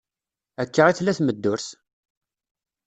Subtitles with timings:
[0.63, 1.67] Akka i tella tmeddurt!